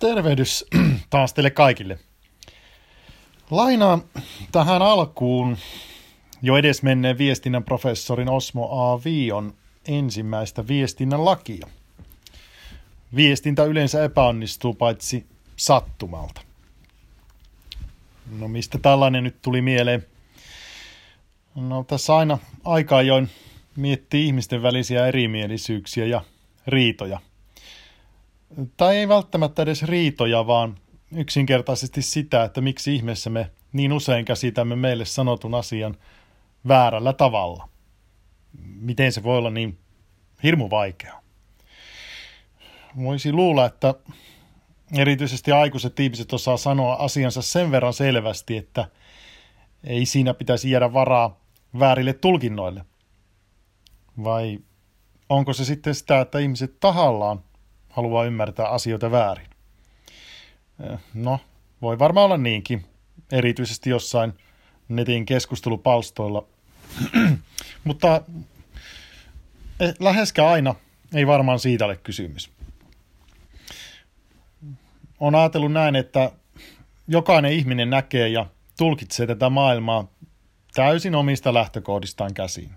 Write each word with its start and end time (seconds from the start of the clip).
Tervehdys 0.00 0.64
taas 1.10 1.34
teille 1.34 1.50
kaikille. 1.50 1.98
Lainaan 3.50 4.02
tähän 4.52 4.82
alkuun 4.82 5.56
jo 6.42 6.56
edesmenneen 6.56 7.18
viestinnän 7.18 7.64
professorin 7.64 8.28
Osmo 8.28 8.92
A. 8.92 9.04
Vion 9.04 9.54
ensimmäistä 9.88 10.68
viestinnän 10.68 11.24
lakia. 11.24 11.66
Viestintä 13.16 13.64
yleensä 13.64 14.04
epäonnistuu 14.04 14.74
paitsi 14.74 15.26
sattumalta. 15.56 16.40
No 18.38 18.48
mistä 18.48 18.78
tällainen 18.78 19.24
nyt 19.24 19.42
tuli 19.42 19.62
mieleen? 19.62 20.06
No 21.54 21.84
tässä 21.84 22.16
aina 22.16 22.38
aika 22.64 22.96
ajoin 22.96 23.30
miettii 23.76 24.26
ihmisten 24.26 24.62
välisiä 24.62 25.06
erimielisyyksiä 25.06 26.06
ja 26.06 26.24
riitoja– 26.66 27.20
tai 28.76 28.96
ei 28.96 29.08
välttämättä 29.08 29.62
edes 29.62 29.82
riitoja, 29.82 30.46
vaan 30.46 30.78
yksinkertaisesti 31.16 32.02
sitä, 32.02 32.44
että 32.44 32.60
miksi 32.60 32.94
ihmeessä 32.94 33.30
me 33.30 33.50
niin 33.72 33.92
usein 33.92 34.24
käsitämme 34.24 34.76
meille 34.76 35.04
sanotun 35.04 35.54
asian 35.54 35.96
väärällä 36.68 37.12
tavalla. 37.12 37.68
Miten 38.62 39.12
se 39.12 39.22
voi 39.22 39.38
olla 39.38 39.50
niin 39.50 39.78
hirmu 40.42 40.70
vaikea? 40.70 41.22
Voisi 42.96 43.32
luulla, 43.32 43.66
että 43.66 43.94
erityisesti 44.96 45.52
aikuiset 45.52 46.00
ihmiset 46.00 46.32
osaa 46.32 46.56
sanoa 46.56 46.94
asiansa 46.94 47.42
sen 47.42 47.70
verran 47.70 47.92
selvästi, 47.92 48.56
että 48.56 48.88
ei 49.84 50.06
siinä 50.06 50.34
pitäisi 50.34 50.70
jäädä 50.70 50.92
varaa 50.92 51.40
väärille 51.78 52.12
tulkinnoille. 52.12 52.84
Vai 54.24 54.58
onko 55.28 55.52
se 55.52 55.64
sitten 55.64 55.94
sitä, 55.94 56.20
että 56.20 56.38
ihmiset 56.38 56.80
tahallaan 56.80 57.44
haluaa 57.90 58.24
ymmärtää 58.24 58.68
asioita 58.68 59.10
väärin. 59.10 59.46
No, 61.14 61.40
voi 61.82 61.98
varmaan 61.98 62.24
olla 62.24 62.36
niinkin, 62.36 62.84
erityisesti 63.32 63.90
jossain 63.90 64.32
netin 64.88 65.26
keskustelupalstoilla. 65.26 66.46
Mutta 67.84 68.22
eh, 69.80 69.94
läheskään 70.00 70.48
aina 70.48 70.74
ei 71.14 71.26
varmaan 71.26 71.58
siitä 71.58 71.84
ole 71.84 71.96
kysymys. 71.96 72.50
On 75.20 75.34
ajatellut 75.34 75.72
näin, 75.72 75.96
että 75.96 76.32
jokainen 77.08 77.52
ihminen 77.52 77.90
näkee 77.90 78.28
ja 78.28 78.46
tulkitsee 78.78 79.26
tätä 79.26 79.50
maailmaa 79.50 80.08
täysin 80.74 81.14
omista 81.14 81.54
lähtökohdistaan 81.54 82.34
käsiin. 82.34 82.70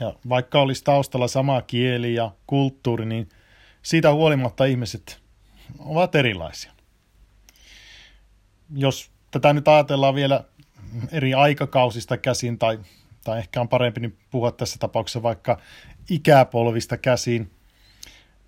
Ja 0.00 0.14
vaikka 0.28 0.60
olisi 0.60 0.84
taustalla 0.84 1.28
sama 1.28 1.62
kieli 1.62 2.14
ja 2.14 2.30
kulttuuri, 2.46 3.06
niin 3.06 3.28
siitä 3.82 4.12
huolimatta 4.12 4.64
ihmiset 4.64 5.22
ovat 5.78 6.14
erilaisia. 6.14 6.72
Jos 8.74 9.10
tätä 9.30 9.52
nyt 9.52 9.68
ajatellaan 9.68 10.14
vielä 10.14 10.44
eri 11.12 11.34
aikakausista 11.34 12.16
käsin, 12.16 12.58
tai, 12.58 12.78
tai 13.24 13.38
ehkä 13.38 13.60
on 13.60 13.68
parempi 13.68 14.00
niin 14.00 14.18
puhua 14.30 14.52
tässä 14.52 14.78
tapauksessa 14.78 15.22
vaikka 15.22 15.60
ikäpolvista 16.10 16.96
käsin, 16.96 17.50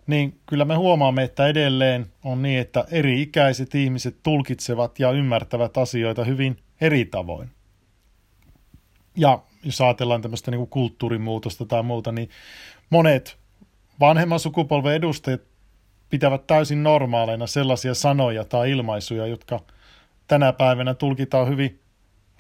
niin 0.07 0.41
kyllä 0.47 0.65
me 0.65 0.75
huomaamme, 0.75 1.23
että 1.23 1.47
edelleen 1.47 2.07
on 2.25 2.43
niin, 2.43 2.61
että 2.61 2.85
eri-ikäiset 2.91 3.75
ihmiset 3.75 4.17
tulkitsevat 4.23 4.99
ja 4.99 5.11
ymmärtävät 5.11 5.77
asioita 5.77 6.25
hyvin 6.25 6.57
eri 6.81 7.05
tavoin. 7.05 7.51
Ja 9.17 9.43
jos 9.63 9.81
ajatellaan 9.81 10.23
tämmöistä 10.23 10.51
niin 10.51 10.59
kuin 10.59 10.71
kulttuurimuutosta 10.71 11.67
tai 11.67 11.83
muuta, 11.83 12.13
niin 12.13 12.31
monet 12.91 13.40
vanhemman 14.01 14.41
sukupolven 14.41 14.95
edustajat 14.95 15.41
pitävät 16.11 16.47
täysin 16.47 16.83
normaaleina 16.83 17.47
sellaisia 17.47 17.95
sanoja 17.95 18.45
tai 18.45 18.71
ilmaisuja, 18.71 19.27
jotka 19.27 19.61
tänä 20.27 20.53
päivänä 20.53 20.95
tulkitaan 20.95 21.49
hyvin 21.49 21.81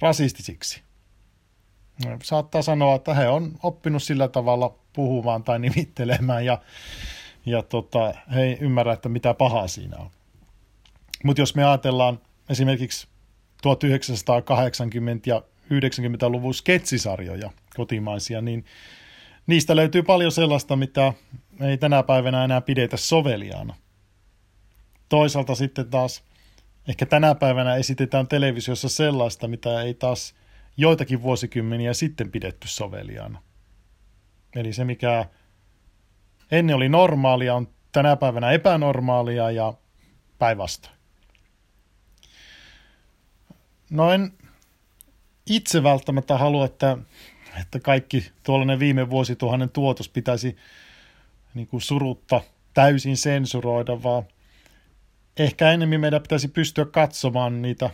rasistisiksi. 0.01 0.83
Saattaa 2.23 2.63
sanoa, 2.63 2.95
että 2.95 3.15
he 3.15 3.29
on 3.29 3.53
oppinut 3.63 4.03
sillä 4.03 4.29
tavalla 4.29 4.75
puhumaan 4.93 5.45
tai 5.45 5.59
nimittelemään 5.59 6.45
ja, 6.45 6.59
ja 7.47 7.63
tota, 7.63 8.15
he 8.35 8.43
ei 8.43 8.59
ymmärrä, 8.61 8.93
että 8.93 9.09
mitä 9.09 9.35
pahaa 9.35 9.69
siinä 9.69 9.97
on. 9.97 10.11
Mutta 11.25 11.43
jos 11.43 11.55
me 11.55 11.65
ajatellaan 11.65 12.21
esimerkiksi 12.49 13.07
1980- 13.67 13.71
ja 15.27 15.43
90-luvun 15.71 16.55
sketsisarjoja 16.55 17.51
kotimaisia, 17.77 18.41
niin 18.41 18.65
niistä 19.51 19.77
löytyy 19.77 20.03
paljon 20.03 20.33
sellaista, 20.33 20.77
mitä 20.77 21.13
ei 21.61 21.79
tänä 21.79 22.03
päivänä 22.03 22.45
enää 22.45 22.61
pidetä 22.61 22.97
soveliaana. 22.97 23.75
Toisaalta 25.09 25.55
sitten 25.55 25.91
taas 25.91 26.25
ehkä 26.89 27.07
tänä 27.07 27.35
päivänä 27.35 27.75
esitetään 27.77 28.29
televisiossa 28.29 28.89
sellaista, 28.89 29.49
mitä 29.49 29.83
ei 29.83 29.95
taas 29.95 30.35
joitakin 30.77 31.23
vuosikymmeniä 31.23 31.95
sitten 31.95 32.31
pidetty 32.31 32.69
soveliaana. 32.69 33.43
Eli 34.57 34.73
se, 34.73 34.85
mikä 34.85 35.27
ennen 36.51 36.77
oli 36.77 36.89
normaalia, 36.89 37.55
on 37.55 37.69
tänä 37.93 38.17
päivänä 38.17 38.51
epänormaalia 38.51 39.51
ja 39.51 39.75
päinvastoin. 40.39 40.97
No 43.91 44.13
en 44.13 44.33
itse 45.47 45.83
välttämättä 45.83 46.39
halua, 46.39 46.65
että, 46.65 46.99
että 47.61 47.81
kaikki 47.81 48.31
tuollainen 48.43 48.79
viime 48.79 49.11
vuosituhannen 49.11 49.71
tuotos 49.71 50.09
pitäisi 50.09 50.57
niin 51.55 51.67
kuin 51.67 51.81
surutta 51.81 52.41
täysin 52.75 53.17
sensuroida, 53.17 54.03
vaan 54.03 54.23
ehkä 55.37 55.71
enemmän 55.71 56.01
meidän 56.01 56.23
pitäisi 56.23 56.49
pystyä 56.49 56.85
katsomaan 56.85 57.63
niitä 57.63 57.91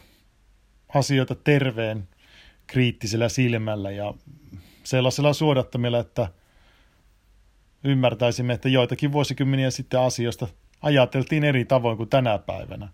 asioita 0.95 1.35
terveen 1.35 2.09
kriittisellä 2.67 3.29
silmällä 3.29 3.91
ja 3.91 4.15
sellaisella 4.85 5.33
suodattamilla, 5.33 5.99
että 5.99 6.29
ymmärtäisimme, 7.85 8.53
että 8.53 8.69
joitakin 8.69 9.13
vuosikymmeniä 9.13 9.71
sitten 9.71 10.01
asioista 10.01 10.49
ajateltiin 10.83 11.45
eri 11.45 11.65
tavoin 11.65 11.97
kuin 11.97 12.09
tänä 12.09 12.39
päivänä. 12.39 12.89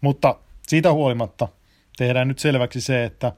Mutta 0.00 0.38
siitä 0.66 0.92
huolimatta 0.92 1.48
tehdään 1.96 2.28
nyt 2.28 2.38
selväksi 2.38 2.80
se, 2.80 3.04
että 3.04 3.32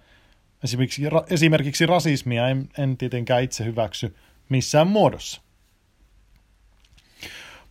esimerkiksi, 0.67 1.03
esimerkiksi 1.31 1.87
rasismia 1.87 2.49
en, 2.49 2.69
en 2.79 2.97
tietenkään 2.97 3.43
itse 3.43 3.65
hyväksy 3.65 4.17
missään 4.49 4.87
muodossa. 4.87 5.41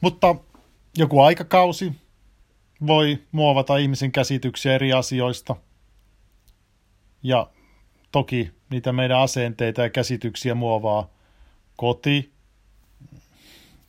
Mutta 0.01 0.35
joku 0.97 1.19
aikakausi 1.19 1.93
voi 2.87 3.23
muovata 3.31 3.77
ihmisen 3.77 4.11
käsityksiä 4.11 4.75
eri 4.75 4.93
asioista. 4.93 5.55
Ja 7.23 7.49
toki 8.11 8.51
niitä 8.69 8.93
meidän 8.93 9.19
asenteita 9.19 9.81
ja 9.81 9.89
käsityksiä 9.89 10.55
muovaa 10.55 11.09
koti, 11.75 12.31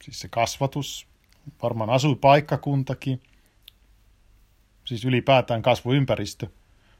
siis 0.02 0.20
se 0.20 0.28
kasvatus, 0.28 1.06
varmaan 1.62 1.90
asuipaikkakuntakin, 1.90 3.22
siis 4.84 5.04
ylipäätään 5.04 5.62
kasvuympäristö, 5.62 6.46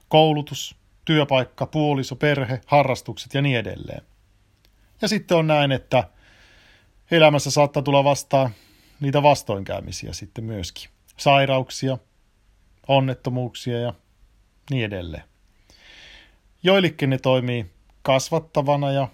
koulutus, 0.08 0.76
työpaikka, 1.06 1.66
puoliso, 1.66 2.16
perhe, 2.16 2.60
harrastukset 2.66 3.34
ja 3.34 3.42
niin 3.42 3.58
edelleen. 3.58 4.02
Ja 5.02 5.08
sitten 5.08 5.36
on 5.36 5.46
näin, 5.46 5.72
että 5.72 6.08
elämässä 7.10 7.50
saattaa 7.50 7.82
tulla 7.82 8.04
vastaan 8.04 8.50
niitä 9.00 9.22
vastoinkäymisiä 9.22 10.12
sitten 10.12 10.44
myöskin. 10.44 10.90
Sairauksia, 11.16 11.98
onnettomuuksia 12.88 13.78
ja 13.78 13.94
niin 14.70 14.84
edelleen. 14.84 15.24
Joillekin 16.62 17.10
ne 17.10 17.18
toimii 17.18 17.66
kasvattavana 18.02 18.92
ja 18.92 19.08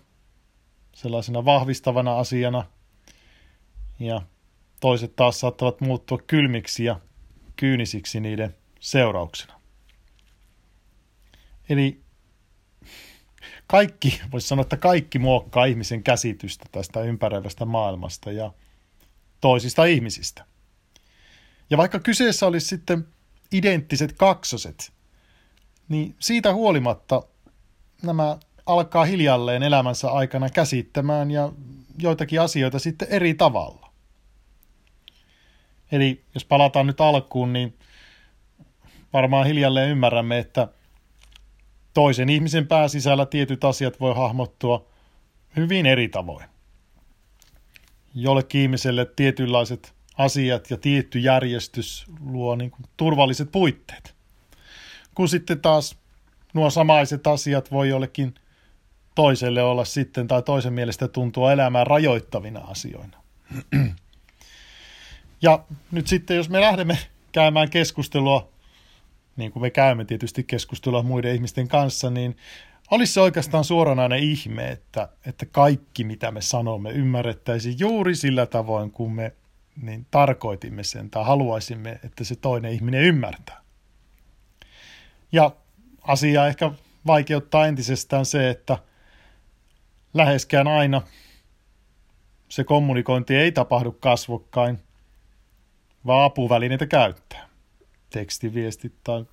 sellaisena 0.94 1.44
vahvistavana 1.44 2.18
asiana, 2.18 2.64
ja 3.98 4.22
toiset 4.80 5.16
taas 5.16 5.40
saattavat 5.40 5.80
muuttua 5.80 6.18
kylmiksi 6.26 6.84
ja 6.84 7.00
kyynisiksi 7.56 8.20
niiden 8.20 8.54
seurauksena. 8.80 9.61
Eli 11.68 12.00
kaikki, 13.66 14.20
voisi 14.32 14.48
sanoa, 14.48 14.62
että 14.62 14.76
kaikki 14.76 15.18
muokkaa 15.18 15.64
ihmisen 15.64 16.02
käsitystä 16.02 16.64
tästä 16.72 17.00
ympäröivästä 17.00 17.64
maailmasta 17.64 18.32
ja 18.32 18.52
toisista 19.40 19.84
ihmisistä. 19.84 20.44
Ja 21.70 21.76
vaikka 21.76 21.98
kyseessä 21.98 22.46
olisi 22.46 22.66
sitten 22.66 23.06
identtiset 23.52 24.12
kaksoset, 24.12 24.92
niin 25.88 26.16
siitä 26.18 26.54
huolimatta 26.54 27.22
nämä 28.02 28.38
alkaa 28.66 29.04
hiljalleen 29.04 29.62
elämänsä 29.62 30.10
aikana 30.10 30.50
käsittämään 30.50 31.30
ja 31.30 31.52
joitakin 31.98 32.40
asioita 32.40 32.78
sitten 32.78 33.08
eri 33.10 33.34
tavalla. 33.34 33.92
Eli 35.92 36.24
jos 36.34 36.44
palataan 36.44 36.86
nyt 36.86 37.00
alkuun, 37.00 37.52
niin 37.52 37.78
varmaan 39.12 39.46
hiljalleen 39.46 39.90
ymmärrämme, 39.90 40.38
että 40.38 40.68
toisen 41.94 42.28
ihmisen 42.28 42.66
pääsisällä 42.66 43.26
tietyt 43.26 43.64
asiat 43.64 44.00
voi 44.00 44.14
hahmottua 44.14 44.86
hyvin 45.56 45.86
eri 45.86 46.08
tavoin 46.08 46.52
jollekin 48.14 48.60
ihmiselle 48.60 49.06
tietynlaiset 49.16 49.94
asiat 50.18 50.70
ja 50.70 50.76
tietty 50.76 51.18
järjestys 51.18 52.06
luo 52.20 52.56
niin 52.56 52.70
kuin 52.70 52.82
turvalliset 52.96 53.52
puitteet. 53.52 54.14
Kun 55.14 55.28
sitten 55.28 55.60
taas 55.60 55.96
nuo 56.54 56.70
samaiset 56.70 57.26
asiat 57.26 57.70
voi 57.70 57.88
jollekin 57.88 58.34
toiselle 59.14 59.62
olla 59.62 59.84
sitten, 59.84 60.28
tai 60.28 60.42
toisen 60.42 60.72
mielestä 60.72 61.08
tuntua 61.08 61.52
elämää 61.52 61.84
rajoittavina 61.84 62.60
asioina. 62.60 63.18
Ja 65.44 65.64
nyt 65.90 66.06
sitten, 66.06 66.36
jos 66.36 66.48
me 66.48 66.60
lähdemme 66.60 66.98
käymään 67.32 67.70
keskustelua, 67.70 68.51
niin 69.36 69.52
kuin 69.52 69.62
me 69.62 69.70
käymme 69.70 70.04
tietysti 70.04 70.44
keskustelua 70.44 71.02
muiden 71.02 71.34
ihmisten 71.34 71.68
kanssa, 71.68 72.10
niin 72.10 72.36
olisi 72.90 73.12
se 73.12 73.20
oikeastaan 73.20 73.64
suoranainen 73.64 74.18
ihme, 74.18 74.70
että, 74.70 75.08
että 75.26 75.46
kaikki 75.46 76.04
mitä 76.04 76.30
me 76.30 76.40
sanomme 76.40 76.90
ymmärrettäisiin 76.90 77.78
juuri 77.78 78.14
sillä 78.14 78.46
tavoin, 78.46 78.90
kun 78.90 79.12
me 79.12 79.32
niin 79.82 80.06
tarkoitimme 80.10 80.84
sen 80.84 81.10
tai 81.10 81.24
haluaisimme, 81.24 82.00
että 82.04 82.24
se 82.24 82.36
toinen 82.36 82.72
ihminen 82.72 83.02
ymmärtää. 83.02 83.62
Ja 85.32 85.50
asia 86.02 86.46
ehkä 86.46 86.70
vaikeuttaa 87.06 87.66
entisestään 87.66 88.26
se, 88.26 88.50
että 88.50 88.78
läheskään 90.14 90.68
aina 90.68 91.02
se 92.48 92.64
kommunikointi 92.64 93.36
ei 93.36 93.52
tapahdu 93.52 93.92
kasvokkain, 93.92 94.78
vaan 96.06 96.24
apuvälineitä 96.24 96.86
käyttää. 96.86 97.51
Tekstiviestit 98.12 98.92
tai 99.04 99.24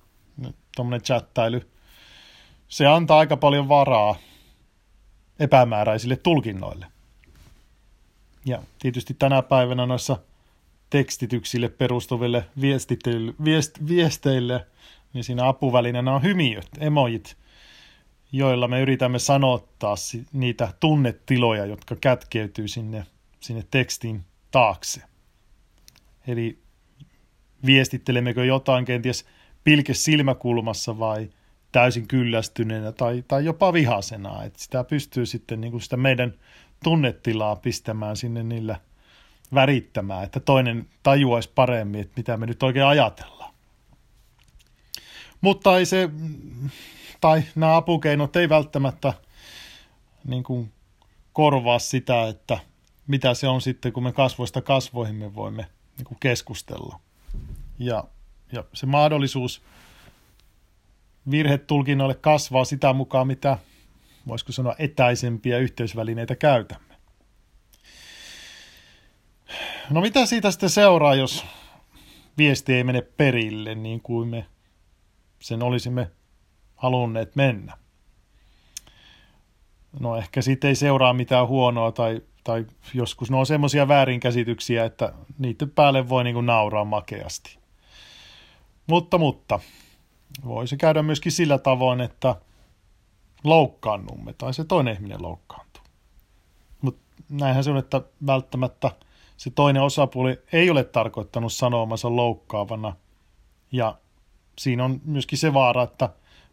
tuommoinen 0.76 1.02
chattailu. 1.02 1.60
Se 2.68 2.86
antaa 2.86 3.18
aika 3.18 3.36
paljon 3.36 3.68
varaa 3.68 4.16
epämääräisille 5.38 6.16
tulkinnoille. 6.16 6.86
Ja 8.44 8.62
tietysti 8.78 9.14
tänä 9.14 9.42
päivänä 9.42 9.86
noissa 9.86 10.18
tekstityksille 10.90 11.68
perustuville 11.68 12.46
viest, 12.60 12.90
viesteille, 13.88 14.66
niin 15.12 15.24
siinä 15.24 15.48
apuvälineenä 15.48 16.14
on 16.14 16.22
hymiöt, 16.22 16.68
emojit, 16.78 17.36
joilla 18.32 18.68
me 18.68 18.80
yritämme 18.80 19.18
sanottaa 19.18 19.94
niitä 20.32 20.72
tunnetiloja, 20.80 21.66
jotka 21.66 21.96
kätkeytyy 21.96 22.68
sinne, 22.68 23.06
sinne 23.40 23.64
tekstin 23.70 24.24
taakse. 24.50 25.02
Eli 26.26 26.58
viestittelemmekö 27.66 28.44
jotain 28.44 28.84
kenties 28.84 29.26
pilke 29.64 29.94
silmäkulmassa 29.94 30.98
vai 30.98 31.30
täysin 31.72 32.08
kyllästyneenä 32.08 32.92
tai, 32.92 33.24
tai 33.28 33.44
jopa 33.44 33.72
vihasena. 33.72 34.44
Että 34.44 34.62
sitä 34.62 34.84
pystyy 34.84 35.26
sitten 35.26 35.60
niin 35.60 35.70
kuin 35.70 35.80
sitä 35.80 35.96
meidän 35.96 36.34
tunnetilaa 36.84 37.56
pistämään 37.56 38.16
sinne 38.16 38.42
niillä 38.42 38.80
värittämään, 39.54 40.24
että 40.24 40.40
toinen 40.40 40.86
tajuaisi 41.02 41.50
paremmin, 41.54 42.00
että 42.00 42.14
mitä 42.16 42.36
me 42.36 42.46
nyt 42.46 42.62
oikein 42.62 42.86
ajatellaan. 42.86 43.54
Mutta 45.40 45.78
ei 45.78 45.86
se, 45.86 46.10
tai 47.20 47.42
nämä 47.54 47.76
apukeinot 47.76 48.36
ei 48.36 48.48
välttämättä 48.48 49.12
niin 50.24 50.42
kuin 50.42 50.72
korvaa 51.32 51.78
sitä, 51.78 52.28
että 52.28 52.58
mitä 53.06 53.34
se 53.34 53.48
on 53.48 53.60
sitten, 53.60 53.92
kun 53.92 54.02
me 54.02 54.12
kasvoista 54.12 54.62
kasvoihin 54.62 55.16
me 55.16 55.34
voimme 55.34 55.66
niin 55.96 56.04
kuin 56.04 56.18
keskustella. 56.20 57.00
Ja, 57.80 58.04
ja 58.52 58.64
se 58.72 58.86
mahdollisuus 58.86 59.62
virhetulkinnoille 61.30 62.14
kasvaa 62.14 62.64
sitä 62.64 62.92
mukaan, 62.92 63.26
mitä 63.26 63.58
voisiko 64.26 64.52
sanoa 64.52 64.74
etäisempiä 64.78 65.58
yhteysvälineitä 65.58 66.36
käytämme. 66.36 66.94
No 69.90 70.00
mitä 70.00 70.26
siitä 70.26 70.50
sitten 70.50 70.70
seuraa, 70.70 71.14
jos 71.14 71.44
viesti 72.38 72.74
ei 72.74 72.84
mene 72.84 73.02
perille 73.02 73.74
niin 73.74 74.00
kuin 74.00 74.28
me 74.28 74.46
sen 75.38 75.62
olisimme 75.62 76.10
halunneet 76.76 77.36
mennä? 77.36 77.76
No 80.00 80.16
ehkä 80.16 80.42
siitä 80.42 80.68
ei 80.68 80.74
seuraa 80.74 81.12
mitään 81.12 81.46
huonoa 81.46 81.92
tai 81.92 82.22
tai 82.44 82.66
joskus 82.94 83.30
ne 83.30 83.36
on 83.36 83.46
semmoisia 83.46 83.88
väärinkäsityksiä, 83.88 84.84
että 84.84 85.12
niiden 85.38 85.70
päälle 85.70 86.08
voi 86.08 86.24
niin 86.24 86.34
kuin 86.34 86.46
nauraa 86.46 86.84
makeasti. 86.84 87.59
Mutta, 88.90 89.18
mutta, 89.18 89.60
voisi 90.44 90.76
käydä 90.76 91.02
myöskin 91.02 91.32
sillä 91.32 91.58
tavoin, 91.58 92.00
että 92.00 92.36
loukkaannumme 93.44 94.32
tai 94.32 94.54
se 94.54 94.64
toinen 94.64 94.94
ihminen 94.94 95.22
loukkaantuu. 95.22 95.82
Mutta 96.80 97.02
näinhän 97.28 97.64
se 97.64 97.70
on, 97.70 97.76
että 97.76 98.02
välttämättä 98.26 98.90
se 99.36 99.50
toinen 99.50 99.82
osapuoli 99.82 100.38
ei 100.52 100.70
ole 100.70 100.84
tarkoittanut 100.84 101.52
sanomansa 101.52 102.16
loukkaavana 102.16 102.96
ja 103.72 103.98
siinä 104.58 104.84
on 104.84 105.00
myöskin 105.04 105.38
se 105.38 105.54
vaara, 105.54 105.82
että 105.82 106.08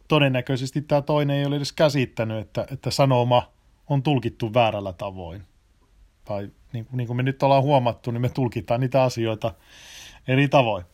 todennäköisesti 0.08 0.82
tämä 0.82 1.02
toinen 1.02 1.36
ei 1.36 1.46
ole 1.46 1.56
edes 1.56 1.72
käsittänyt, 1.72 2.38
että, 2.38 2.66
että 2.72 2.90
sanoma 2.90 3.42
on 3.88 4.02
tulkittu 4.02 4.54
väärällä 4.54 4.92
tavoin 4.92 5.42
tai 6.24 6.50
niin, 6.72 6.86
niin 6.92 7.06
kuin 7.06 7.16
me 7.16 7.22
nyt 7.22 7.42
ollaan 7.42 7.62
huomattu, 7.62 8.10
niin 8.10 8.20
me 8.20 8.28
tulkitaan 8.28 8.80
niitä 8.80 9.02
asioita 9.02 9.54
eri 10.28 10.48
tavoin. 10.48 10.84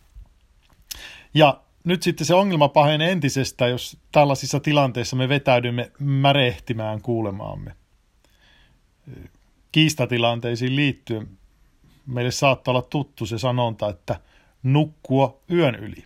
Ja 1.35 1.61
nyt 1.85 2.03
sitten 2.03 2.27
se 2.27 2.35
ongelma 2.35 2.69
pahenee 2.69 3.13
entisestä, 3.13 3.69
jos 3.69 3.97
tällaisissa 4.13 4.61
tilanteissa 4.61 5.17
me 5.17 5.29
vetäydymme 5.29 5.93
märehtimään 5.99 7.03
kuulemaamme. 7.03 7.77
Kiistatilanteisiin 9.73 10.77
liittyen 10.77 11.39
meille 12.07 12.31
saattaa 12.31 12.73
olla 12.73 12.83
tuttu 12.83 13.27
se 13.27 13.39
sanonta, 13.39 13.89
että 13.89 14.21
nukkua 14.63 15.41
yön 15.51 15.75
yli. 15.75 16.05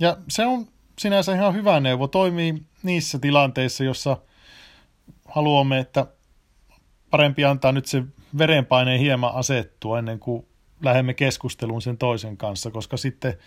Ja 0.00 0.16
se 0.28 0.46
on 0.46 0.66
sinänsä 0.98 1.34
ihan 1.34 1.54
hyvä 1.54 1.80
neuvo. 1.80 2.08
Toimii 2.08 2.62
niissä 2.82 3.18
tilanteissa, 3.18 3.84
jossa 3.84 4.16
haluamme, 5.28 5.78
että 5.78 6.06
parempi 7.10 7.44
antaa 7.44 7.72
nyt 7.72 7.86
se 7.86 8.02
verenpaineen 8.38 9.00
hieman 9.00 9.34
asettua 9.34 9.98
ennen 9.98 10.18
kuin 10.18 10.46
lähdemme 10.82 11.14
keskusteluun 11.14 11.82
sen 11.82 11.98
toisen 11.98 12.36
kanssa, 12.36 12.70
koska 12.70 12.96
sitten 12.96 13.38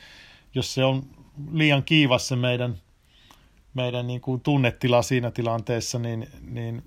jos 0.58 0.74
se 0.74 0.84
on 0.84 1.04
liian 1.52 1.84
kiivas 1.84 2.28
se 2.28 2.36
meidän, 2.36 2.78
meidän 3.74 4.08
niin 4.08 4.22
kuin 4.22 4.42
tunnetila 4.42 5.02
siinä 5.02 5.32
tilanteessa, 5.32 6.00
niin, 6.00 6.28
niin 6.42 6.84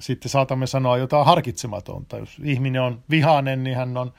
sitten 0.00 0.30
saatamme 0.30 0.66
sanoa 0.66 0.98
jotain 0.98 1.26
harkitsematonta. 1.26 2.18
Jos 2.18 2.36
ihminen 2.44 2.82
on 2.82 3.04
vihainen, 3.10 3.64
niin 3.64 3.76
hän 3.76 3.96
on, 3.96 4.12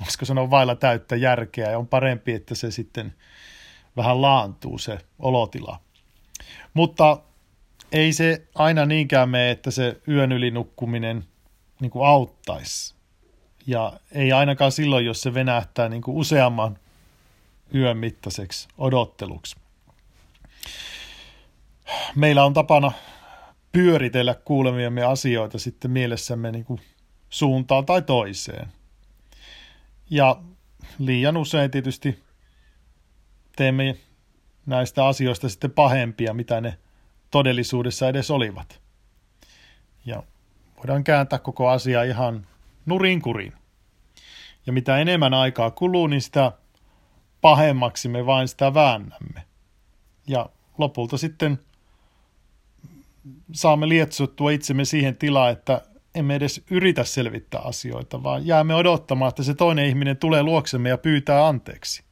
voisiko 0.00 0.24
sanoa, 0.24 0.50
vailla 0.50 0.74
täyttä 0.74 1.16
järkeä 1.16 1.70
ja 1.70 1.78
on 1.78 1.88
parempi, 1.88 2.32
että 2.32 2.54
se 2.54 2.70
sitten 2.70 3.14
vähän 3.96 4.22
laantuu 4.22 4.78
se 4.78 4.98
olotila. 5.18 5.80
Mutta 6.74 7.18
ei 7.92 8.12
se 8.12 8.46
aina 8.54 8.86
niinkään 8.86 9.28
mene, 9.28 9.50
että 9.50 9.70
se 9.70 10.00
yön 10.08 10.32
yli 10.32 10.50
nukkuminen 10.50 11.24
niin 11.80 11.90
kuin 11.90 12.06
auttaisi. 12.06 12.94
Ja 13.66 13.92
ei 14.12 14.32
ainakaan 14.32 14.72
silloin, 14.72 15.06
jos 15.06 15.20
se 15.20 15.34
venähtää 15.34 15.88
niin 15.88 16.02
kuin 16.02 16.16
useamman 16.16 16.78
yön 17.74 17.96
mittaiseksi 17.96 18.68
odotteluksi. 18.78 19.56
Meillä 22.14 22.44
on 22.44 22.54
tapana 22.54 22.92
pyöritellä 23.72 24.34
kuulemiamme 24.34 25.02
asioita 25.02 25.58
sitten 25.58 25.90
mielessämme 25.90 26.52
niin 26.52 26.64
kuin 26.64 26.80
suuntaan 27.30 27.86
tai 27.86 28.02
toiseen. 28.02 28.68
Ja 30.10 30.36
liian 30.98 31.36
usein 31.36 31.70
tietysti 31.70 32.22
teemme 33.56 33.96
näistä 34.66 35.06
asioista 35.06 35.48
sitten 35.48 35.70
pahempia, 35.70 36.34
mitä 36.34 36.60
ne 36.60 36.78
todellisuudessa 37.30 38.08
edes 38.08 38.30
olivat. 38.30 38.80
Ja 40.06 40.22
voidaan 40.76 41.04
kääntää 41.04 41.38
koko 41.38 41.68
asia 41.68 42.02
ihan 42.02 42.46
nurin 42.86 43.22
kurin. 43.22 43.52
Ja 44.66 44.72
mitä 44.72 44.98
enemmän 44.98 45.34
aikaa 45.34 45.70
kuluu, 45.70 46.06
niin 46.06 46.22
sitä 46.22 46.52
pahemmaksi 47.44 48.08
me 48.08 48.26
vain 48.26 48.48
sitä 48.48 48.74
väännämme. 48.74 49.42
Ja 50.26 50.48
lopulta 50.78 51.18
sitten 51.18 51.58
saamme 53.52 53.88
lietsottua 53.88 54.50
itsemme 54.50 54.84
siihen 54.84 55.16
tilaan, 55.16 55.52
että 55.52 55.82
emme 56.14 56.34
edes 56.34 56.62
yritä 56.70 57.04
selvittää 57.04 57.60
asioita, 57.60 58.22
vaan 58.22 58.46
jäämme 58.46 58.74
odottamaan, 58.74 59.28
että 59.28 59.42
se 59.42 59.54
toinen 59.54 59.86
ihminen 59.86 60.16
tulee 60.16 60.42
luoksemme 60.42 60.88
ja 60.88 60.98
pyytää 60.98 61.46
anteeksi. 61.46 62.02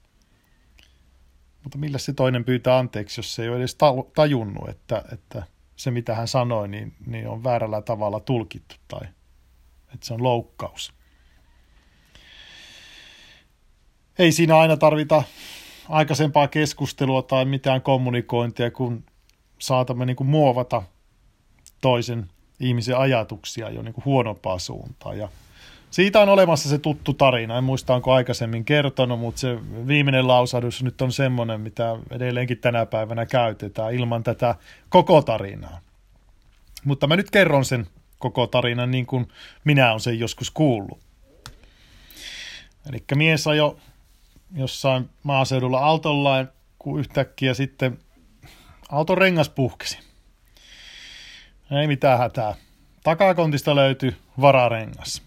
Mutta 1.62 1.79
millä 1.79 1.99
se 1.99 2.12
toinen 2.12 2.45
pyytää 2.45 2.79
anteeksi, 2.79 3.19
jos 3.19 3.35
se 3.35 3.43
ei 3.43 3.49
ole 3.49 3.57
edes 3.57 3.77
tajunnut, 4.15 4.69
että, 4.69 5.05
että 5.12 5.43
se 5.77 5.91
mitä 5.91 6.15
hän 6.15 6.29
sanoi, 6.29 6.69
niin, 6.69 6.95
niin 7.07 7.29
on 7.29 7.45
väärällä 7.45 7.83
tavalla 7.83 8.21
tulkittu 8.21 8.75
tai 8.89 9.09
että 9.95 10.07
se 10.07 10.15
on 10.15 10.23
loukkaus. 10.23 10.93
Ei 14.19 14.33
siinä 14.33 14.59
aina 14.59 14.76
tarvita 14.76 15.23
aikaisempaa 15.88 16.49
keskustelua 16.49 17.23
tai 17.23 17.45
mitään 17.45 17.83
kommunikointia, 17.83 18.71
kun 18.71 19.04
saatamme 19.59 20.07
niin 20.07 20.16
kuin 20.16 20.31
muovata 20.31 20.83
toisen 21.81 22.28
ihmisen 22.61 22.97
ajatuksia 22.97 23.71
jo 23.71 23.83
niin 23.83 23.95
kuin 23.95 24.04
huonompaa 24.04 24.59
suuntaan. 24.59 25.19
Ja 25.19 25.28
siitä 25.90 26.21
on 26.21 26.28
olemassa 26.28 26.69
se 26.69 26.78
tuttu 26.78 27.14
tarina. 27.14 27.59
En 27.59 27.64
muista, 27.64 27.95
onko 27.95 28.12
aikaisemmin 28.12 28.64
kertonut, 28.64 29.21
mutta 29.21 29.40
se 29.40 29.59
viimeinen 29.87 30.28
lausahdus 30.28 30.83
nyt 30.83 31.02
on 31.02 31.12
semmoinen, 31.12 31.61
mitä 31.61 31.97
edelleenkin 32.11 32.59
tänä 32.59 32.87
päivänä 32.87 33.26
käytetään 33.26 33.95
ilman 33.95 34.23
tätä 34.23 34.54
koko 34.88 35.23
tarinaa. 35.23 35.81
Mutta 36.85 37.07
mä 37.07 37.16
nyt 37.16 37.31
kerron 37.31 37.64
sen 37.64 37.87
koko 38.19 38.47
tarinan 38.47 38.90
niin 38.90 39.07
kuin 39.07 39.28
minä 39.64 39.90
olen 39.90 40.00
sen 40.00 40.19
joskus 40.19 40.50
kuullut. 40.50 40.99
Eli 42.88 43.04
mies 43.14 43.47
ajo 43.47 43.76
jossain 44.55 45.11
maaseudulla 45.23 45.79
autollaan, 45.79 46.49
kun 46.79 47.01
yhtäkkiä 47.01 47.55
sitten 47.55 47.99
auton 48.89 49.19
rengas 49.19 49.49
puhkesi. 49.49 49.99
Ei 51.81 51.87
mitään 51.87 52.19
hätää. 52.19 52.55
Takakontista 53.03 53.77
löytyi 53.77 54.17
vararengas. 54.41 55.23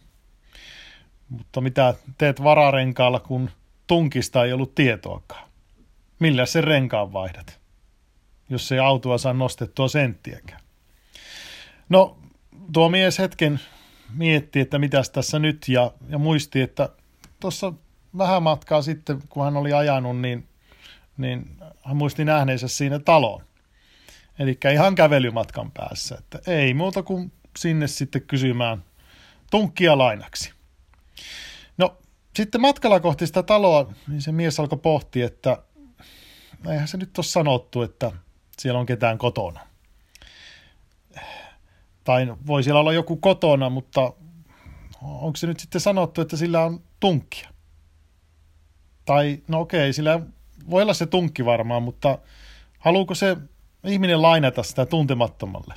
Mutta 1.29 1.61
mitä 1.61 1.93
teet 2.17 2.43
vararenkaalla, 2.43 3.19
kun 3.19 3.49
tunkista 3.87 4.45
ei 4.45 4.53
ollut 4.53 4.75
tietoakaan? 4.75 5.49
Millä 6.19 6.45
se 6.45 6.61
renkaan 6.61 7.13
vaihdat, 7.13 7.59
jos 8.49 8.71
ei 8.71 8.79
autoa 8.79 9.17
saa 9.17 9.33
nostettua 9.33 9.87
senttiäkään? 9.87 10.61
No, 11.89 12.17
tuo 12.73 12.89
mies 12.89 13.19
hetken 13.19 13.59
mietti, 14.13 14.59
että 14.59 14.79
mitäs 14.79 15.09
tässä 15.09 15.39
nyt, 15.39 15.67
ja, 15.67 15.91
ja 16.09 16.17
muisti, 16.17 16.61
että 16.61 16.89
tuossa 17.39 17.73
vähän 18.17 18.43
matkaa 18.43 18.81
sitten, 18.81 19.19
kun 19.29 19.43
hän 19.43 19.57
oli 19.57 19.73
ajanut, 19.73 20.17
niin, 20.17 20.47
niin 21.17 21.57
hän 21.83 21.97
muisti 21.97 22.25
nähneensä 22.25 22.67
siinä 22.67 22.99
taloon. 22.99 23.43
Eli 24.39 24.57
ihan 24.73 24.95
kävelymatkan 24.95 25.71
päässä, 25.71 26.15
että 26.19 26.39
ei 26.47 26.73
muuta 26.73 27.03
kuin 27.03 27.31
sinne 27.57 27.87
sitten 27.87 28.21
kysymään 28.21 28.83
tunkkia 29.51 29.97
lainaksi. 29.97 30.53
No, 31.77 31.97
sitten 32.35 32.61
matkalla 32.61 32.99
kohti 32.99 33.27
sitä 33.27 33.43
taloa, 33.43 33.93
niin 34.07 34.21
se 34.21 34.31
mies 34.31 34.59
alkoi 34.59 34.79
pohtia, 34.79 35.25
että 35.25 35.57
eihän 36.71 36.87
se 36.87 36.97
nyt 36.97 37.17
ole 37.17 37.25
sanottu, 37.25 37.81
että 37.81 38.11
siellä 38.59 38.79
on 38.79 38.85
ketään 38.85 39.17
kotona. 39.17 39.59
Tai 42.03 42.35
voi 42.47 42.63
siellä 42.63 42.79
olla 42.79 42.93
joku 42.93 43.15
kotona, 43.15 43.69
mutta 43.69 44.13
onko 45.01 45.35
se 45.35 45.47
nyt 45.47 45.59
sitten 45.59 45.81
sanottu, 45.81 46.21
että 46.21 46.37
sillä 46.37 46.63
on 46.63 46.83
tunkkia? 46.99 47.54
Tai 49.05 49.39
no 49.47 49.59
okei, 49.59 49.93
sillä 49.93 50.19
voi 50.69 50.81
olla 50.81 50.93
se 50.93 51.05
tunkki 51.05 51.45
varmaan, 51.45 51.83
mutta 51.83 52.19
haluuko 52.79 53.15
se 53.15 53.37
ihminen 53.83 54.21
lainata 54.21 54.63
sitä 54.63 54.85
tuntemattomalle? 54.85 55.73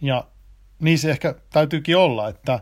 Ja 0.00 0.24
niin 0.78 0.98
se 0.98 1.10
ehkä 1.10 1.34
täytyykin 1.50 1.96
olla, 1.96 2.28
että, 2.28 2.60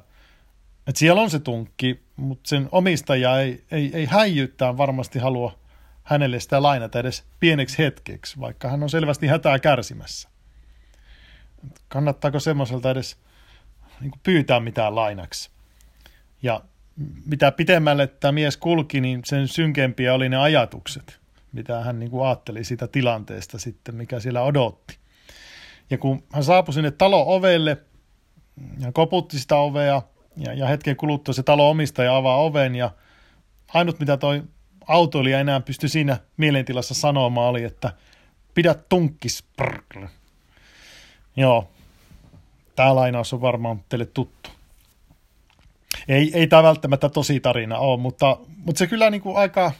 että 0.86 0.98
siellä 0.98 1.22
on 1.22 1.30
se 1.30 1.38
tunkki, 1.38 2.04
mutta 2.16 2.48
sen 2.48 2.68
omistaja 2.72 3.40
ei, 3.40 3.64
ei, 3.70 3.90
ei 3.94 4.06
häijyttää 4.06 4.76
varmasti 4.76 5.18
halua 5.18 5.58
hänelle 6.02 6.40
sitä 6.40 6.62
lainata 6.62 7.00
edes 7.00 7.24
pieneksi 7.40 7.78
hetkeksi, 7.78 8.40
vaikka 8.40 8.68
hän 8.68 8.82
on 8.82 8.90
selvästi 8.90 9.26
hätää 9.26 9.58
kärsimässä. 9.58 10.28
Kannattaako 11.88 12.40
semmoiselta 12.40 12.90
edes 12.90 13.16
niin 14.00 14.12
pyytää 14.22 14.60
mitään 14.60 14.94
lainaksi? 14.94 15.50
Ja 16.42 16.60
mitä 17.26 17.52
pitemmälle 17.52 18.06
tämä 18.06 18.32
mies 18.32 18.56
kulki, 18.56 19.00
niin 19.00 19.20
sen 19.24 19.48
synkempiä 19.48 20.14
oli 20.14 20.28
ne 20.28 20.36
ajatukset, 20.36 21.20
mitä 21.52 21.80
hän 21.80 21.98
niin 21.98 22.10
kuin 22.10 22.26
ajatteli 22.26 22.64
siitä 22.64 22.86
tilanteesta 22.86 23.58
sitten, 23.58 23.94
mikä 23.94 24.20
siellä 24.20 24.42
odotti. 24.42 24.98
Ja 25.90 25.98
kun 25.98 26.22
hän 26.32 26.44
saapui 26.44 26.74
sinne 26.74 26.90
talo 26.90 27.24
ovelle 27.26 27.76
ja 28.78 28.92
koputti 28.92 29.38
sitä 29.38 29.56
ovea 29.56 30.02
ja, 30.36 30.52
ja 30.52 30.66
hetken 30.66 30.96
kuluttua 30.96 31.34
se 31.34 31.42
talo 31.42 31.70
omistaja 31.70 32.16
avaa 32.16 32.36
oven 32.36 32.74
ja 32.74 32.90
ainut 33.74 34.00
mitä 34.00 34.16
toi 34.16 34.42
autoilija 34.86 35.40
enää 35.40 35.60
pystyi 35.60 35.88
siinä 35.88 36.18
mielentilassa 36.36 36.94
sanomaan 36.94 37.50
oli, 37.50 37.64
että 37.64 37.92
pidä 38.54 38.74
tunkkis. 38.88 39.44
Joo, 41.36 41.70
tämä 42.76 42.94
lainaus 42.94 43.32
on 43.32 43.40
varmaan 43.40 43.84
teille 43.88 44.06
tuttu. 44.06 44.35
Ei, 46.08 46.30
ei 46.34 46.46
tämä 46.46 46.62
välttämättä 46.62 47.08
tosi 47.08 47.40
tarina 47.40 47.78
ole, 47.78 48.00
mutta, 48.00 48.38
mutta 48.64 48.78
se 48.78 48.86
kyllä 48.86 49.10
niin 49.10 49.20
kuin 49.20 49.36
aika 49.36 49.72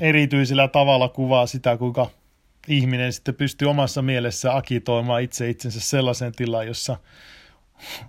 erityisellä 0.00 0.68
tavalla 0.68 1.08
kuvaa 1.08 1.46
sitä, 1.46 1.76
kuinka 1.76 2.10
ihminen 2.68 3.12
sitten 3.12 3.34
pystyy 3.34 3.70
omassa 3.70 4.02
mielessä 4.02 4.56
akitoimaan 4.56 5.22
itse 5.22 5.50
itsensä 5.50 5.80
sellaisen 5.80 6.32
tilaan, 6.32 6.66
jossa 6.66 6.96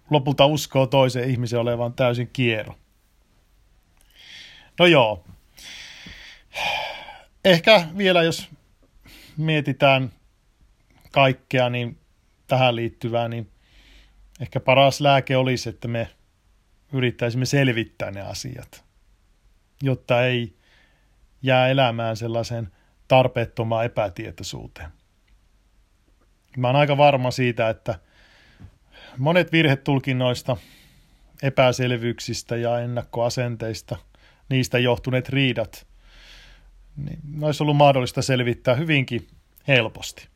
lopulta 0.09 0.45
uskoo 0.45 0.87
toisen 0.87 1.29
ihmisen 1.29 1.59
olevan 1.59 1.93
täysin 1.93 2.29
kiero. 2.33 2.75
No 4.79 4.85
joo. 4.85 5.23
Ehkä 7.45 7.87
vielä 7.97 8.23
jos 8.23 8.49
mietitään 9.37 10.11
kaikkea 11.11 11.69
niin 11.69 11.97
tähän 12.47 12.75
liittyvää, 12.75 13.27
niin 13.27 13.51
ehkä 14.41 14.59
paras 14.59 15.01
lääke 15.01 15.37
olisi, 15.37 15.69
että 15.69 15.87
me 15.87 16.09
yrittäisimme 16.93 17.45
selvittää 17.45 18.11
ne 18.11 18.21
asiat, 18.21 18.83
jotta 19.81 20.25
ei 20.25 20.55
jää 21.41 21.67
elämään 21.67 22.17
sellaisen 22.17 22.71
tarpeettomaan 23.07 23.85
epätietoisuuteen. 23.85 24.89
Mä 26.57 26.67
oon 26.67 26.75
aika 26.75 26.97
varma 26.97 27.31
siitä, 27.31 27.69
että 27.69 27.99
monet 29.17 29.51
virhetulkinnoista, 29.51 30.57
epäselvyyksistä 31.43 32.55
ja 32.55 32.79
ennakkoasenteista, 32.79 33.97
niistä 34.49 34.79
johtuneet 34.79 35.29
riidat, 35.29 35.87
niin 36.97 37.19
ne 37.31 37.45
olisi 37.45 37.63
ollut 37.63 37.77
mahdollista 37.77 38.21
selvittää 38.21 38.75
hyvinkin 38.75 39.27
helposti. 39.67 40.27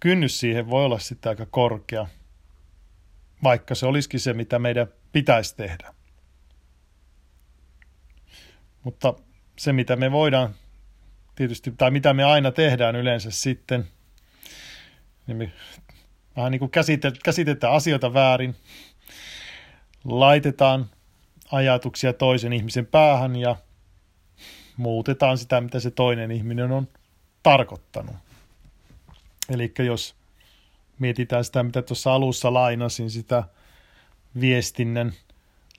Kynnys 0.00 0.40
siihen 0.40 0.70
voi 0.70 0.84
olla 0.84 0.98
sitten 0.98 1.30
aika 1.30 1.46
korkea, 1.46 2.06
vaikka 3.46 3.74
se 3.74 3.86
olisikin 3.86 4.20
se, 4.20 4.32
mitä 4.32 4.58
meidän 4.58 4.86
pitäisi 5.12 5.56
tehdä. 5.56 5.94
Mutta 8.82 9.14
se, 9.58 9.72
mitä 9.72 9.96
me 9.96 10.12
voidaan 10.12 10.54
tietysti, 11.34 11.70
tai 11.70 11.90
mitä 11.90 12.14
me 12.14 12.24
aina 12.24 12.50
tehdään 12.50 12.96
yleensä 12.96 13.30
sitten, 13.30 13.88
niin 15.26 15.36
me 15.36 15.52
vähän 16.36 16.52
niin 16.52 16.58
kuin 16.58 16.70
käsitetään 17.24 17.72
asioita 17.72 18.14
väärin, 18.14 18.56
laitetaan 20.04 20.90
ajatuksia 21.52 22.12
toisen 22.12 22.52
ihmisen 22.52 22.86
päähän 22.86 23.36
ja 23.36 23.56
muutetaan 24.76 25.38
sitä, 25.38 25.60
mitä 25.60 25.80
se 25.80 25.90
toinen 25.90 26.30
ihminen 26.30 26.72
on 26.72 26.88
tarkoittanut. 27.42 28.16
Eli 29.48 29.72
jos 29.78 30.16
mietitään 30.98 31.44
sitä, 31.44 31.62
mitä 31.62 31.82
tuossa 31.82 32.14
alussa 32.14 32.54
lainasin, 32.54 33.10
sitä 33.10 33.44
viestinnän 34.40 35.12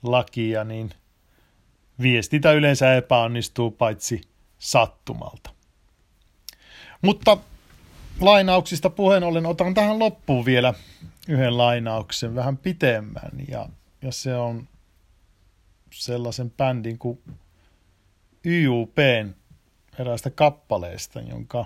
lakia, 0.02 0.64
niin 0.64 0.90
viestintä 2.02 2.52
yleensä 2.52 2.94
epäonnistuu 2.94 3.70
paitsi 3.70 4.20
sattumalta. 4.58 5.50
Mutta 7.02 7.38
lainauksista 8.20 8.90
puheen 8.90 9.22
ollen 9.22 9.46
otan 9.46 9.74
tähän 9.74 9.98
loppuun 9.98 10.44
vielä 10.44 10.74
yhden 11.28 11.58
lainauksen 11.58 12.34
vähän 12.34 12.56
pitemmän 12.56 13.30
ja, 13.48 13.68
ja 14.02 14.12
se 14.12 14.36
on 14.36 14.68
sellaisen 15.92 16.50
bändin 16.50 16.98
kuin 16.98 17.22
YUPn 18.44 19.34
eräästä 19.98 20.30
kappaleesta, 20.30 21.20
jonka 21.20 21.64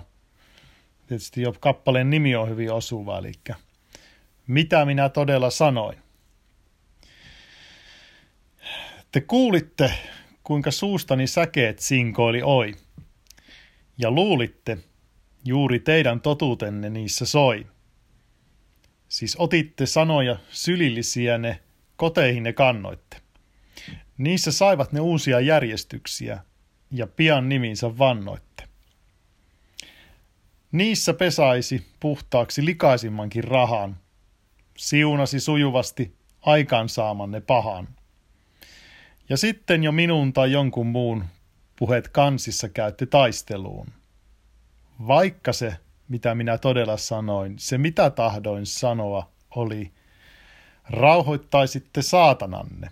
tietysti 1.13 1.41
jo 1.41 1.53
kappaleen 1.59 2.09
nimi 2.09 2.35
on 2.35 2.49
hyvin 2.49 2.71
osuva, 2.71 3.17
eli 3.17 3.31
Mitä 4.47 4.85
minä 4.85 5.09
todella 5.09 5.49
sanoin. 5.49 5.97
Te 9.11 9.21
kuulitte, 9.21 9.93
kuinka 10.43 10.71
suustani 10.71 11.27
säkeet 11.27 11.79
sinkoili 11.79 12.41
oi, 12.43 12.75
ja 13.97 14.11
luulitte, 14.11 14.77
juuri 15.45 15.79
teidän 15.79 16.21
totuutenne 16.21 16.89
niissä 16.89 17.25
soi. 17.25 17.67
Siis 19.09 19.35
otitte 19.39 19.85
sanoja 19.85 20.37
sylillisiä 20.49 21.37
ne, 21.37 21.59
koteihin 21.95 22.43
ne 22.43 22.53
kannoitte. 22.53 23.17
Niissä 24.17 24.51
saivat 24.51 24.91
ne 24.91 24.99
uusia 24.99 25.39
järjestyksiä, 25.39 26.39
ja 26.91 27.07
pian 27.07 27.49
niminsä 27.49 27.97
vannoitte. 27.97 28.52
Niissä 30.73 31.13
pesaisi 31.13 31.85
puhtaaksi 31.99 32.65
likaisimmankin 32.65 33.43
rahan, 33.43 33.97
siunasi 34.77 35.39
sujuvasti 35.39 36.15
aikaansaamanne 36.41 37.41
pahan. 37.41 37.87
Ja 39.29 39.37
sitten 39.37 39.83
jo 39.83 39.91
minun 39.91 40.33
tai 40.33 40.51
jonkun 40.51 40.87
muun 40.87 41.25
puheet 41.75 42.07
kansissa 42.07 42.69
käytti 42.69 43.07
taisteluun. 43.07 43.87
Vaikka 45.07 45.53
se, 45.53 45.75
mitä 46.07 46.35
minä 46.35 46.57
todella 46.57 46.97
sanoin, 46.97 47.59
se 47.59 47.77
mitä 47.77 48.09
tahdoin 48.09 48.65
sanoa, 48.65 49.31
oli 49.55 49.91
rauhoittaisitte 50.89 52.01
saatananne, 52.01 52.89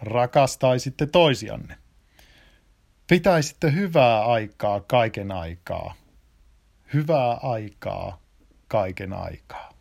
rakastaisitte 0.00 1.06
toisianne, 1.06 1.76
pitäisitte 3.06 3.72
hyvää 3.72 4.26
aikaa 4.26 4.80
kaiken 4.80 5.32
aikaa, 5.32 5.94
hyvää 6.94 7.32
aikaa 7.42 8.18
kaiken 8.68 9.12
aikaa. 9.12 9.75